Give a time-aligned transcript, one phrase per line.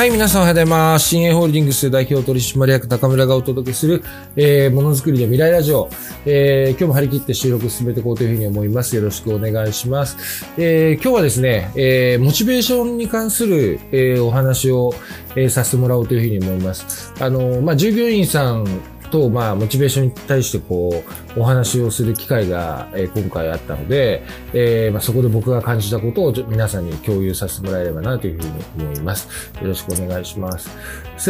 [0.00, 1.08] はい、皆さんおはようございます。
[1.08, 4.02] 新鋭ホールディングス代表取締役高村がお届けする、
[4.34, 5.90] えー、ものづくりの未来ラジオ。
[6.24, 8.96] えー、今日も張り切って収録進めていこうというふうに思います。
[8.96, 10.46] よろしくお願いします。
[10.56, 14.94] えー、今日はですね、えー、モチベーションに関する、えー、お話を、
[15.36, 17.12] えー、させてもらおうというふうに思います。
[17.20, 18.64] あの、まあ、従業員さん
[19.10, 21.04] と、まあ、モチベーションに対してこ
[21.36, 24.22] う、お話をする機会が、えー、今回あったので、
[24.52, 29.52] えー、まあ、そこで僕が感じたことを皆さんに共有させてもらえればなというふうに思います。
[29.60, 30.70] よろしくお願いします。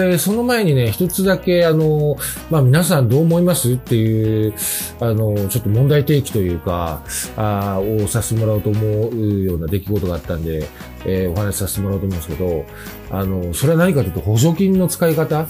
[0.01, 2.16] で、その前にね、一つだけ、あの、
[2.51, 4.55] まあ、皆さんどう思いますっていう、
[5.01, 7.02] あの、ちょっと問題提起というか、
[7.37, 10.66] あをさせてもらおうと思うような出来事があったんで、
[11.07, 12.65] えー、お話しさせてもらおうと思うんですけど、
[13.10, 15.46] あの、それは何かというと補助金の使い方。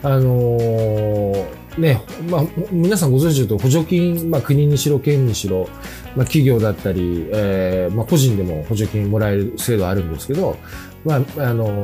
[0.00, 5.68] あのーね、まあ、皆さんご存知のと補助金、まあ、国にしろ、県にしろ、
[6.16, 10.56] まあ、企業だったり、えー、まあ、個人でも補助金もらえる制度あるんですけど、
[11.04, 11.82] まあ、あの、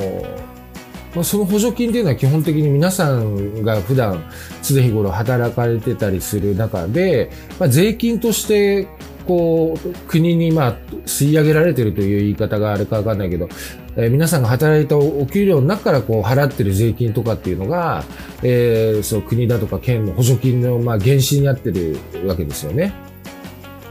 [1.14, 4.24] まあ、その補助金っていうのは基本的に皆さんが普段
[4.62, 8.88] 常日頃働かれてたりする中で、まあ、税金として
[9.26, 13.48] こう、国にまあ、吸い上げられてるという言い方があるかわかんないけど、
[13.96, 18.04] えー、皆さんが働いたお給料の中からこう払ってる税金とかっていうのが、
[18.42, 22.92] えー、そう国だとか県の補助金のまあ原資になってるわけですよね。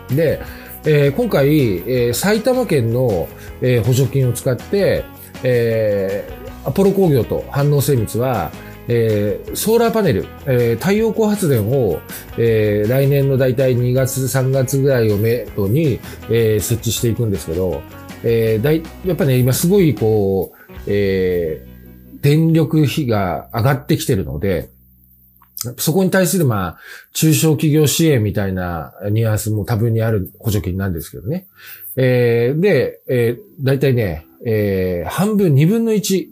[0.09, 0.41] で、
[0.85, 3.27] えー、今回、えー、埼玉県の、
[3.61, 5.05] えー、補助金を使って、
[5.43, 8.51] えー、アポロ工業と反応精密は、
[8.87, 11.99] えー、ソーラーパネル、えー、太陽光発電を、
[12.37, 17.81] えー、来年の大体2月、3月ぐらいをめどに、えー、設置していくんですけど、
[18.23, 24.69] えー、だいやっぱね、今すごいこう、えー、電力費が上がってきてるので、
[25.77, 26.77] そこに対する、まあ、
[27.13, 31.47] 中小企業支援みたいなニュアンスも多分にある補助金なんですけどね。
[31.95, 36.29] えー、で、えー、だいたいね、えー、半分、二分の一、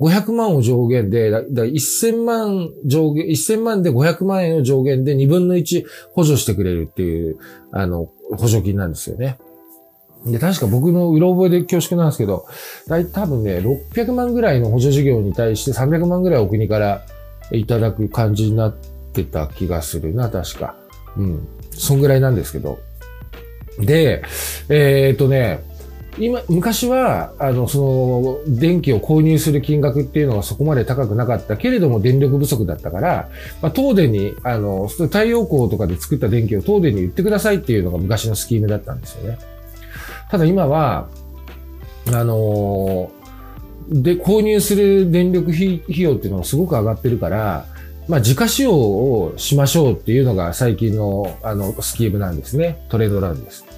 [0.00, 5.84] 500万を上限で、だだ1000万上限、1000万で500万円を上限で2分の1
[6.14, 7.38] 補助してくれるっていう、
[7.70, 9.38] あの、補助金なんですよね。
[10.24, 12.46] で、確か僕のうろ覚えで恐縮なんですけど、
[12.88, 17.02] だい多分ね、600万ぐらいの補助事業に対して300万ぐらいお国から
[17.52, 18.74] いただく感じになっ
[19.12, 20.76] てた気がするな、確か。
[21.16, 21.48] うん。
[21.72, 22.78] そんぐらいなんですけど。
[23.78, 24.22] で、
[24.68, 25.62] えー、っとね、
[26.18, 33.28] 今、昔は、あの、その、電気を購入する金額っていうのがそこまで高くなかったけれども電力不足だったから、
[33.62, 39.38] まあ、東電に、あの、太陽光とかで作った電気を東電に売ってくださいっていうのが昔のスキームだったんですよね。
[40.30, 41.08] ただ今は、
[42.12, 43.10] あの、
[43.88, 47.66] で、購入する電力費用っていうのがすごく上がってるから、
[48.08, 52.84] まあ、自家使用をしましょうっていうのが最近の、あの、スキームなんですね。
[52.88, 53.69] トレードランです。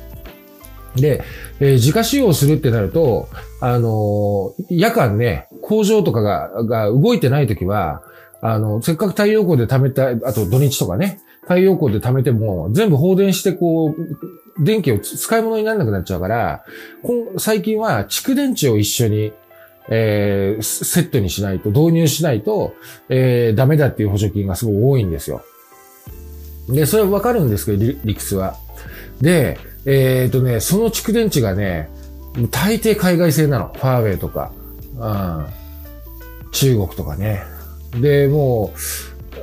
[0.97, 1.22] で、
[1.60, 3.28] えー、自家使用するってなると、
[3.60, 8.03] あのー、夜間ね、工場とかが、が動いてないときは、
[8.41, 16.64] あの、せっかく太陽光で貯めた、あと土日とかね、太陽光で貯めても、全部放電してこう、電気を使い物にならなくなっちゃうから、
[17.38, 19.32] 最近は蓄電池を一緒に、
[19.88, 22.74] えー、セットにしないと、導入しないと、
[23.09, 25.42] えー、ダメだっていう補助金がすごい多いんですよ。
[26.69, 28.56] で、それはわかるんですけど、理屈は。
[29.20, 31.91] で、えっ、ー、とね、その蓄電池がね、
[32.50, 33.72] 大抵海外製なの。
[33.75, 34.53] ファーウェイとか、
[34.97, 35.47] うん、
[36.53, 37.43] 中国とかね。
[38.00, 38.72] で、も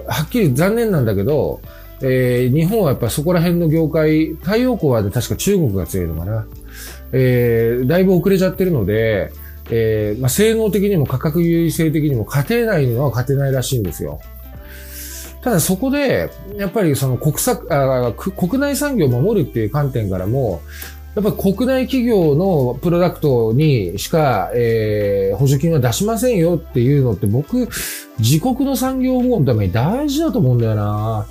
[0.06, 1.62] う、はっきり残念なんだけど、
[2.02, 6.48] えー、日本はやっぱそこら辺の業界、太陽光は確か中国が強いのかな。
[7.12, 9.32] えー、だいぶ遅れちゃってるので、
[9.72, 14.20] えー、まあ、性能的にも価格優位性的にも勝てないのは勝てないらしいんですよ。
[15.42, 20.62] ただそこで、やっぱりその国策あ、国内産業を守るっていう観点からも、
[21.16, 27.68] やっぱり国内企業のプロダクトにしか、えー、補助金は出しませんよっていうのって僕、
[28.20, 31.26] 自国の産業保護のために大事だと思うんだよな。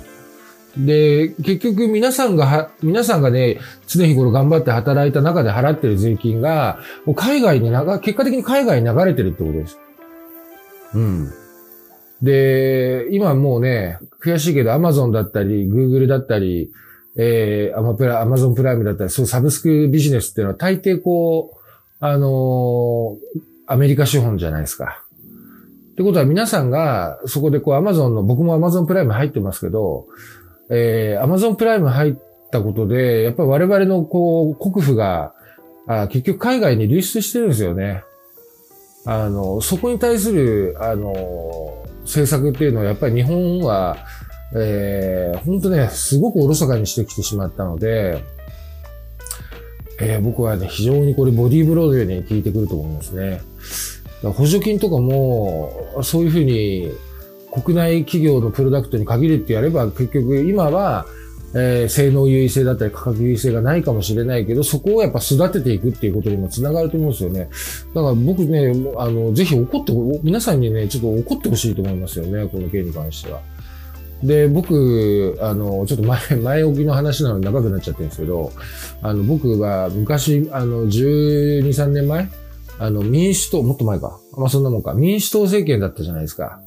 [0.77, 9.79] で、結局皆さんがは、皆さんがね、常日頃頑張って働いた中で払ってる税金が、もう海外に流、結果的に海外に流れてるってことです。
[10.93, 11.33] うん。
[12.21, 16.71] で、今もうね、悔しいけど、アマゾンだったり、グーグルだったり、
[17.15, 21.57] えー、アマプラ、アマゾンプライムだったり、そうサブスクビジネスっていうのは大抵こう、
[21.99, 23.17] あのー、
[23.67, 25.03] アメリカ資本じゃないですか。
[25.91, 30.07] ってことは皆さんが、そこでこう、アマゾンの、僕もアマゾンプライム入ってますけど、
[30.69, 32.15] えー、アマゾンプライム入っ
[32.51, 35.33] たことで、やっぱり我々のこう、国府が、
[35.87, 38.03] あ結局海外に流出してるんですよね。
[39.05, 43.97] あの、そこに対する、あの、政策っていうのはやっぱり日本は、
[44.55, 48.23] えー、本当ね、すごくおろそかにしてきてしまったので、
[50.01, 53.41] えー、僕はね、非常にこれボディーブロードように効いてくると思いますね。
[54.23, 56.91] 補助金とかも、そういうふうに
[57.53, 61.05] 国内企業のプロダクトに限るってやれば、結局今は、
[61.55, 67.49] えー、性能優位性だったり価格優位性がないかもしれないけど、そこをやっぱ育てていくっていうことにもつながると思うんですよね。
[67.93, 69.93] だから僕ね、あの、ぜひ怒って、
[70.23, 73.41] 皆さんにね、ちょっと怒ってほしいと思いますよね、この件に関しては。
[74.23, 78.51] で、僕、あの、ちょっと前、 前置きの話なのに長くなっちゃってるんですけど、
[79.01, 82.27] あの、僕は昔、あの、12、3年前
[82.79, 84.19] あの、民主党、もっと前か。
[84.37, 84.93] まあ、そんなもんか。
[84.93, 86.61] 民主党政権だったじゃないですか。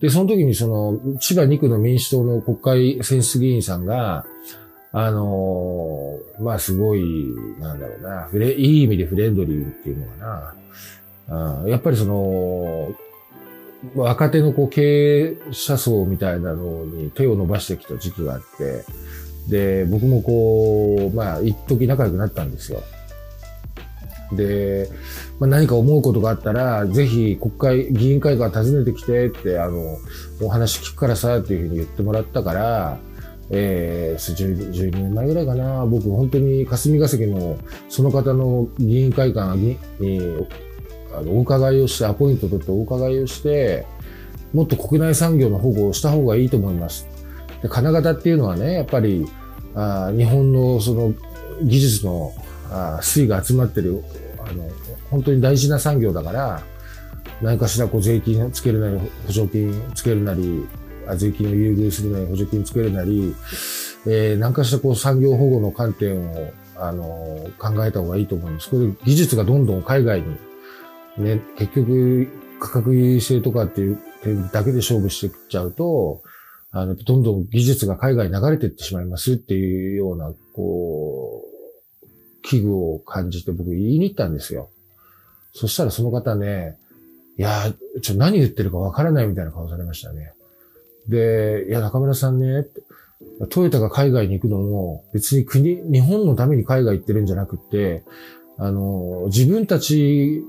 [0.00, 4.24] で、その時にその、千葉2区の民主党の国会選出議員さんが、
[4.92, 7.02] あのー、まあ、すごい、
[7.58, 10.54] なんだろうな、フレ、いい意味でフレンドリーっていうのか
[11.28, 11.62] な。
[11.62, 12.94] うん、やっぱりその、
[13.94, 18.84] 若手のこう経営者層みたいなのに手を伸ばしてきた時期があって、
[19.48, 22.82] で、僕もこう、まあ、一時仲良くなったんですよ。
[24.36, 24.90] で、
[25.38, 27.52] まあ、何か思うことがあったら、ぜひ国
[27.86, 29.98] 会、議員会館訪ねてきてって、あの、
[30.42, 32.98] お話聞くからさ、っていうふうに言ってもらったから、
[33.50, 37.58] えー、12年前ぐらいかな、僕本当に霞が関の
[37.88, 39.78] その方の議員会館に、
[41.16, 43.86] あのお伺いをして、アポイント取ってお伺いをして、
[44.52, 47.06] もっと国内産業の保護をした方がいいと思います。
[47.62, 49.26] で金型っていうのはね、やっぱり、
[49.74, 51.12] あ日本のその
[51.62, 52.32] 技術の
[52.70, 54.02] あ水が集まってる、
[54.48, 54.68] あの、
[55.10, 56.62] 本当に大事な産業だから、
[57.42, 60.66] 何かしらこう税金をつけるなり、補助金つけるなり、
[61.16, 63.34] 税金を優遇するなり、補助金つけるなり、
[64.06, 68.70] えー、何かしらこう産業保護の観点を、あの、考えた方がいいと思います。
[68.70, 70.36] これ技術がどんどん海外に、
[71.18, 72.28] ね、結局
[72.60, 76.22] 価格優位性とかっていう点だけで勝負していっちゃうと、
[76.70, 81.23] あの、どんどん技術が海外に流れていってしまいますっていうような、こう、
[82.44, 84.68] 危惧を感じて僕言いに行ったんですよ。
[85.52, 86.76] そしたらその方ね、
[87.38, 90.32] いや、ちょ、何言ってるかわからないみたいな顔されましたね。
[91.08, 92.66] で、いや、中村さんね、
[93.50, 98.04] トヨタが海外に行くのも別に国、日本のために海外行ってるんじゃなくって、
[98.58, 100.44] あの、自分たち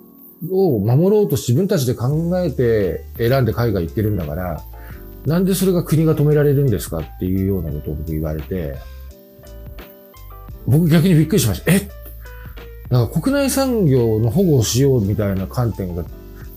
[0.51, 4.61] を守ろうと自分たちで考えて選んで海外行ってるんだから、
[5.25, 8.75] なんでそれが国が止められるんですかっていうようなことを僕言われて、
[10.67, 11.71] 僕逆にびっくりしました。
[11.71, 11.89] え？
[12.89, 16.03] なんか国内産業の保護をしようみたいな観点が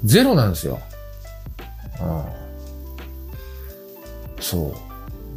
[0.05, 0.79] ゼロなんですよ。
[2.01, 2.39] ああ
[4.41, 4.75] そ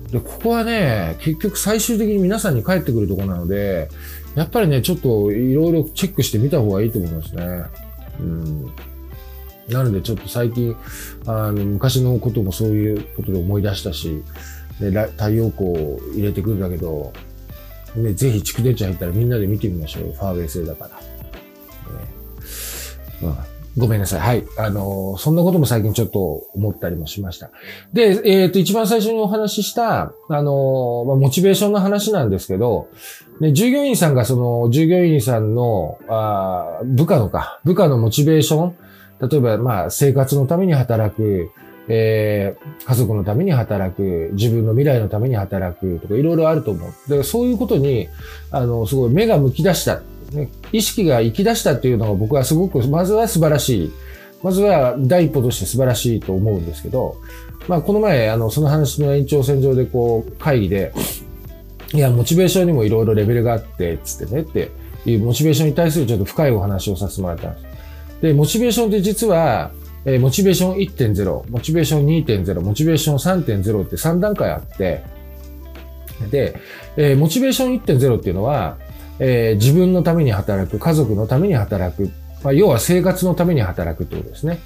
[0.09, 0.11] う。
[0.11, 3.89] で、ここはね、結局最終的に皆さんに返ってくるところなので、
[4.35, 7.63] やっぱりね、ちょっといろいろチェックしてみた方がいいと思いますね。
[8.19, 8.65] うん。
[9.69, 10.75] なのでちょっと最近、
[11.25, 14.21] あの、昔のこともそういうことで思い出したし、
[14.79, 17.13] で太陽光を入れてくるんだけど、
[17.95, 20.89] ね、ぜひ蓄電池入ったらみんなで見てみましょうファーウェイ製だから。
[20.89, 20.95] ね
[23.21, 23.45] まあ、
[23.77, 24.19] ごめんなさい。
[24.19, 24.45] はい。
[24.57, 26.19] あのー、そんなことも最近ちょっと
[26.53, 27.51] 思ったりもしました。
[27.93, 32.89] で、えっ、ー、と、一番最初にお話しした、あのー、まあ、モチベーションの話なんですけど、
[33.39, 38.75] ね、従業員さんがその、従業員さんの、あ部下のか、部下のモチベーション、
[39.29, 41.51] 例えば、まあ、生活のために働く、
[41.93, 47.09] えー、家族のために働く、自分の未来のために働くとか、いろいろあると思う。
[47.09, 48.07] で、そういうことに、
[48.49, 50.01] あの、すごい目が向き出した。
[50.31, 53.91] ね、意識が生き出したっていうのが僕はすごく、まずは素晴らしい。
[54.41, 57.17] まずは第一歩として素晴らしいと思うんですけど、
[57.67, 60.93] まあこの前、あの、その話の延長線上でこう、会議で、
[61.93, 64.71] いや、モチベーションにもいろいろレベルがあって、つってね、って
[65.05, 67.65] いうモチベーションに対するちょっと深いお話をさせてもらったんです。
[68.21, 69.71] で、モチベーションって実は、
[70.05, 75.03] えー、モチベーション1.0、モチベーション2.0、モチベーション3.0って3段階あって、
[76.29, 76.59] で、
[76.97, 78.77] えー、モチベーション1.0っていうのは、
[79.19, 82.09] えー、自分のために働く、家族のために働く、
[82.43, 84.59] まあ、要は生活のために働くってことですね。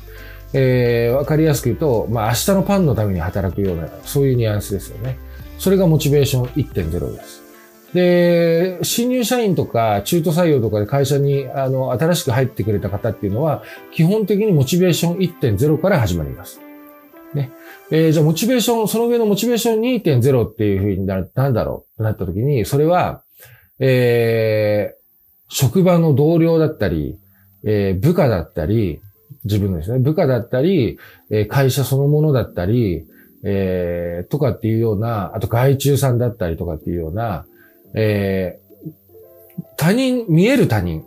[0.53, 5.17] えー、わかりやすく言うと、まあ、明日のパンのために働くような、そういうニュアンスですよね。
[5.59, 7.44] それがモチベーション1.0です。
[7.95, 16.59] で、新入社員とか中途採用とかで会社にあの新しく入ってくれた方っていうのは、基本的にモチベーション1.0から始まります。
[17.33, 17.51] ね。
[17.91, 23.21] えー、じゃあモチベーション、その上のモチベーション2.0っていうふうになる、なんだろうとなった時に、それは、
[23.79, 27.17] えー、職場の同僚だったり、
[27.63, 28.99] えー、部下だったり、
[29.45, 30.99] 自分ですね、部下だったり、
[31.29, 33.05] えー、会社そのものだったり、
[33.45, 37.45] えー、とかっていうような、あと外注さんだったりとかっていうような、
[37.95, 41.03] えー、他人、見える他人。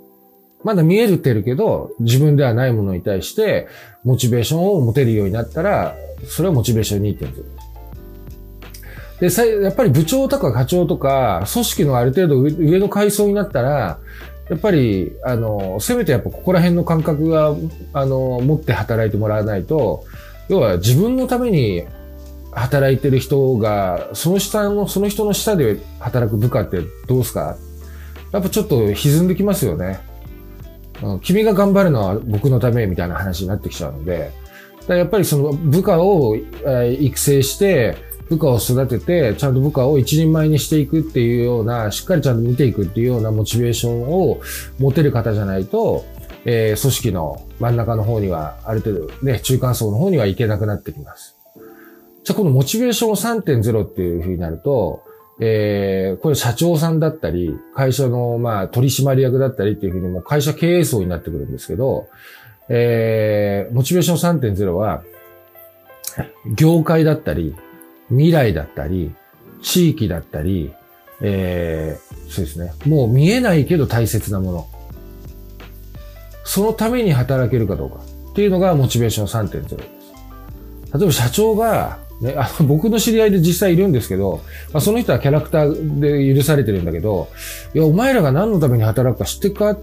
[0.65, 3.69] まだ見えるってるけど、自分ではないものに対して、
[4.05, 5.95] モチベーションを持てるようになったら、
[6.27, 7.45] それはモチベーション2.0
[9.21, 13.99] で、やっぱり部長とか課長とか、組織のある程度上の階層になったら、
[14.49, 17.55] やっぱり、あの、せめてやっぱここら辺の感覚が、
[17.93, 20.05] あの、持って働いてもらわないと、
[20.49, 21.85] 要は自分のために
[22.59, 27.57] 働いてる人が、その下の、その人の下で働く部下ってどうすか？
[28.33, 30.01] やっぱちょっと歪んできますよね。
[31.23, 34.33] 君が頑張るのは僕のためみたいな話になってきちゃうので、
[34.89, 37.97] やっぱりその部下を育成して、
[38.29, 44.41] 部下を育てて、ちゃんと部下を一人前にしていくっていうような、しっかりちゃんと見ていくっていうようなモチベーションを
[44.79, 46.05] 持てる方じゃないと、
[46.45, 51.38] えー、組織の真ん中の方には、ある程度ね、中間層の方には行けなくなってきます。
[52.29, 55.03] じゃあこのモチベーション3.0っていうふうになると、
[55.41, 62.07] えー、これ社長さんだったり、会社のまあ取締役だったりっていうふうにもう会社経営層になってくるんですけど、
[62.69, 65.05] えー、モチベーション3.0は、
[66.55, 67.57] 業界だったり、
[68.11, 69.11] 未来だったり、
[69.63, 70.71] 地域だったり、
[71.23, 72.75] えー、そうですね。
[72.85, 74.69] もう見えないけど大切なもの。
[76.45, 78.01] そのために働けるかどうか
[78.33, 79.77] っていうのがモチベーション3.0です。
[80.93, 84.41] 例えば社長が、ね、あの 僕の知り合いで実際いるんですけど、
[84.73, 87.29] まあ、その人はキャラクターで許されてるんだけど、
[87.75, 89.77] いや、お前らが何のために働くか知ってるか？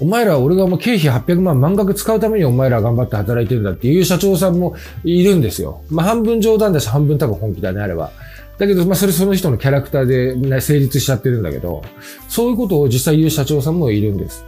[0.00, 5.82] お前らは俺がもう経費800万満額使うためにお前ら頑張って働いてるんだっていう社長さんもいるんですよ。
[5.90, 8.10] まあ半分冗談だし半分多分本気だね、あれば。
[8.56, 11.82] だけど、まあそれその人のキャラクターで、ね、成立しちゃってるんだけど、
[12.28, 14.44] そういうことを実際言う社長さんもいるんです。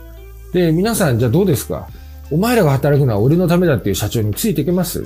[0.55, 1.89] で、皆さんじゃあどうですか？
[2.31, 5.05] お前らが働くのは俺のためだっていう社長についていけます？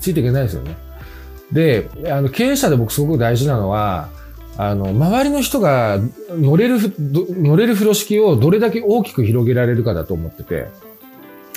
[0.00, 0.76] ついていけないですよね。
[1.52, 4.08] で、あの、経営者で僕すごく大事なのは、
[4.58, 5.98] あの、周りの人が
[6.30, 10.68] 乗れる、乗れる風呂敷をどれだけ大きく広げられるかだと思ってて、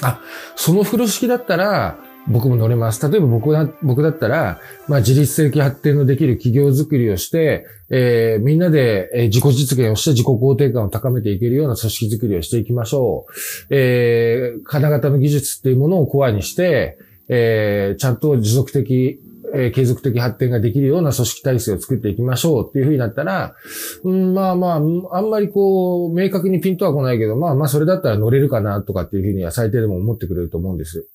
[0.02, 0.22] あ、
[0.56, 3.10] その風呂敷だったら、僕も乗れます。
[3.10, 13.34] 例えば僕だ、僕だったら、まあ自立的発展のできる企業づくりをして、えー、みんなで、え自己実現をして自己肯定感を高めていけるような組織づくりをしていきましょう。
[13.72, 19.20] えー、金型の技術っていうものをコアにして、えー、ちゃんと持続的
[19.54, 23.56] えー、継続的発展ができるような組織体制を作っていきましょうっていうふうになったら、
[24.04, 31.08] うん、まあまあ、あんまりこう、明確にピンとは来ないけど、まあまあそれだったら乗れるかなとかっていうふうには最低でも思ってくれると思うんです。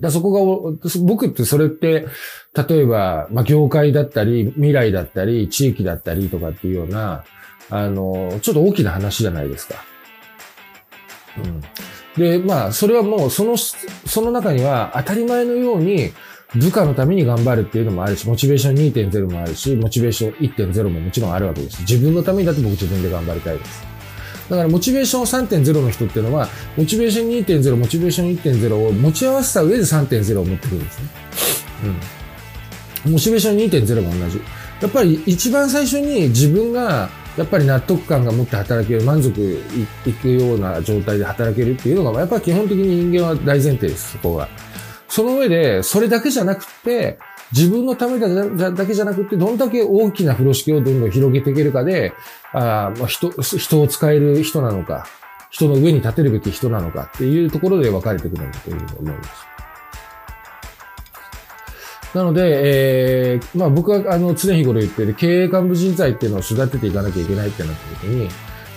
[0.00, 2.06] だそこが、僕ってそれって、
[2.68, 7.24] 例えば、まあ業界だったり、未来だったり、地域だったりとかっていうような、
[7.68, 9.76] あの、ちょっと大きな話じゃないですか。
[11.38, 11.62] うん。
[12.16, 16.12] で、まあ、それはもう、その、その中には当たり前のように、
[16.56, 21.80] 部下のために頑張るっていうのもあるし、モチベーション2.0もあるし、モチベーション1.0ももちろんあるわけです。
[21.82, 23.86] 自分のためにだって僕自分で頑張りたいです。
[24.48, 31.08] だからモチベーション3.0の人っていうのは、モチベーション2.0、モチベーション1.0を持ち合わせた上で3.0を持ってくるんですね。
[33.04, 33.12] うん。
[33.12, 34.40] モチベーション2.0も同じ。
[34.82, 39.62] やっぱり一番最初に自分がやっぱり納得感が持って働ける、満足
[40.04, 44.48] いくような状態で働けるっていうのが、やっぱり基本的に人間は大前提です、そこが。
[45.10, 47.18] その上で、それだけじゃなくて、
[47.52, 52.12] 自分のためだだけじゃなくて、どんだけ大きな風呂敷をどんどん広げていけるかで、
[52.52, 55.06] あまあ人、人を使える人なのか、
[55.50, 59.46] 人の上に立てるべき人なのかっていうところで分かれてくるんだというふうに思います。
[62.14, 68.28] なので、えー、まあ僕はあの常日頃言ってる経営幹部人材っていうのを育てていかなきゃいけないってなった時に、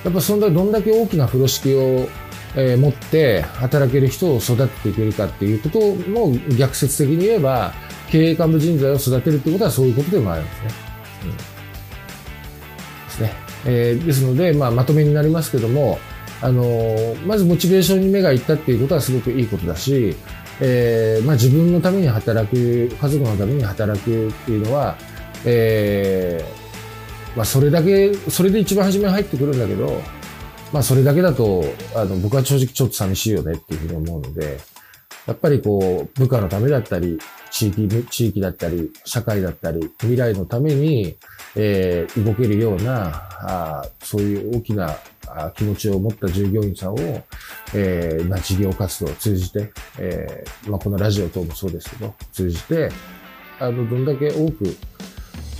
[0.03, 2.07] やっぱそんなどんだけ大きな風呂敷を
[2.55, 5.79] えー、持って働ける人を育てていけるかっていうこと
[6.09, 7.73] も逆説的に言えば、
[8.09, 10.69] 経営幹部人材を育てるってことはそういうことでもあるんですね。
[11.23, 11.43] うん、で
[13.09, 13.33] すね。
[13.65, 15.97] えー、ですので、まあ、まとめになりますけども、
[16.41, 20.15] あのー、まずモチベーションに目がいったっていうことはすごくいいことだし、
[20.59, 24.95] えー、まあ、自分のために働く、家族のために働くっていうのは、
[25.45, 30.01] えー、まあ、それだけ、それで一番初めに入ってくるんだけど、
[30.73, 31.63] まあそれだけだと、
[31.95, 34.57] あの、僕は正直ちょっと寂しいよねっていうふうに思うので、
[35.27, 37.19] やっぱりこう、部下のためだったり、
[37.51, 41.15] 地域、地域だったり、社会だったり、未来のために、
[41.55, 44.97] えー、動けるような、あそういう大きな
[45.55, 46.97] 気持ちを持った従業員さんを、
[47.75, 52.89] えー、まあ、事業活動を通じて、えー、まあ、このラジオ等もそうですけど、通じて、
[53.59, 54.75] あの、どんだけ多く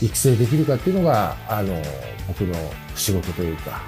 [0.01, 1.79] 育成できるかっていうのが、あの、
[2.27, 2.55] 僕の
[2.95, 3.81] 仕事というか、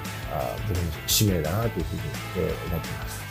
[0.68, 2.01] 僕の使命だなというふうに、
[2.38, 3.25] え思っています。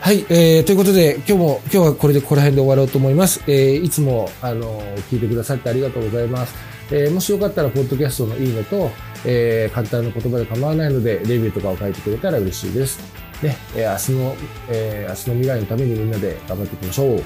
[0.00, 3.42] はい、えー、ということで、今日も、今日はこれでここら辺で終わろうと思います。
[3.46, 4.80] えー、いつも、あの、
[5.10, 6.54] 聞いてくださってありがとうございます。
[6.90, 8.90] えー、もしよかったら、ポッドキャストのいいねと、
[9.26, 12.98] えー、簡単な言葉で構わないので、レビューとかを書いてくれたら嬉しいです。
[13.42, 14.36] ね、えー、明日の、
[14.70, 17.22] えー、明日の未来のためにみんなで頑張っていきましょう。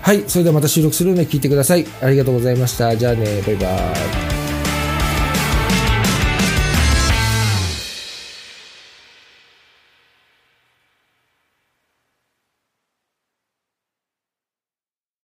[0.00, 1.86] はい、それではまた収録するので聞いてください。
[2.00, 2.96] ありがとうございました。
[2.96, 4.33] じゃあね、バイバーイ。